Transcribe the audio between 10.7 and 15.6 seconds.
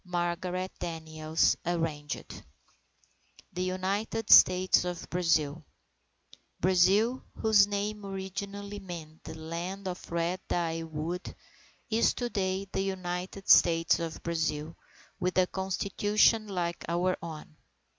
Wood, is to day, the United States of Brazil with a